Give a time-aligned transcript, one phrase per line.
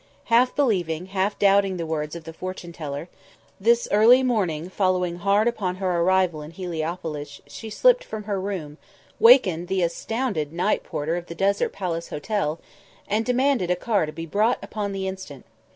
[0.33, 3.07] Half believing, half doubting the words of the fortune teller,
[3.59, 8.79] this early morning following hard upon her arrival in Heliopolis she slipped from her room,
[9.19, 12.57] wakened the astounded night porter of the Desert Palace Hotel,
[13.07, 15.45] and demanded a car to be brought upon the instant.